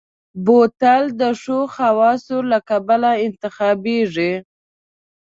بوتل 0.45 1.03
د 1.21 1.23
ښو 1.41 1.59
خواصو 1.73 2.37
له 2.51 2.59
کبله 2.69 3.11
انتخابېږي. 3.27 4.33